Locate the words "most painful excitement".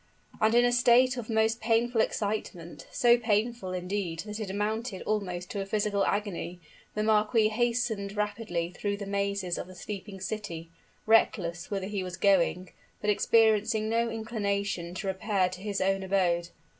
1.29-2.87